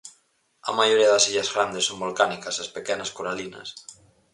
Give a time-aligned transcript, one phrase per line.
[0.69, 3.69] A maioría das illas grandes son volcánicas e as pequenas, coralinas.